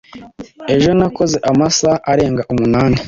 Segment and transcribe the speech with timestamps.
[0.75, 2.97] ejo nakoze amasaha arenga umunani